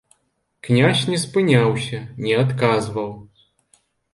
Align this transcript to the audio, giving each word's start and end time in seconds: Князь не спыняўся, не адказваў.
Князь 0.67 1.03
не 1.11 1.19
спыняўся, 1.25 1.99
не 2.27 2.33
адказваў. 2.47 3.13